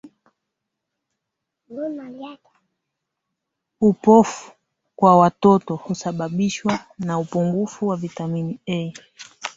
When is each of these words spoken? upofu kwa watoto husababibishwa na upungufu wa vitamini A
upofu 3.81 4.51
kwa 4.95 5.17
watoto 5.17 5.75
husababibishwa 5.75 6.79
na 6.99 7.19
upungufu 7.19 7.87
wa 7.87 7.97
vitamini 7.97 8.59
A 8.69 8.93